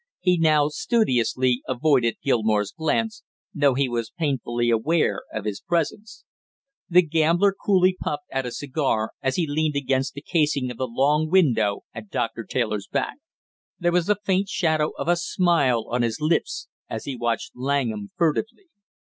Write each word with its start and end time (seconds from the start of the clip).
He 0.19 0.39
now 0.39 0.67
studiously 0.69 1.61
avoided 1.67 2.15
Gilmore's 2.23 2.71
glance, 2.75 3.21
though 3.53 3.75
he 3.75 3.87
was 3.87 4.09
painfully 4.09 4.71
aware 4.71 5.21
of 5.31 5.45
his 5.45 5.59
presence. 5.61 6.23
The 6.89 7.03
gambler 7.03 7.53
coolly 7.53 7.95
puffed 8.01 8.25
at 8.31 8.47
a 8.47 8.51
cigar 8.51 9.11
as 9.21 9.35
he 9.35 9.45
leaned 9.45 9.75
against 9.75 10.15
the 10.15 10.23
casing 10.23 10.71
of 10.71 10.77
the 10.77 10.87
long 10.87 11.29
window 11.29 11.81
at 11.93 12.09
Doctor 12.09 12.43
Taylor's 12.43 12.87
back; 12.87 13.17
there 13.77 13.91
was 13.91 14.07
the 14.07 14.17
faint 14.25 14.49
shadow 14.49 14.89
of 14.97 15.07
a 15.07 15.15
smile 15.15 15.85
on 15.89 16.01
his 16.01 16.17
lips 16.19 16.67
as 16.89 17.05
he 17.05 17.15
watched 17.15 17.51
Langham 17.53 18.09
furtively. 18.17 18.69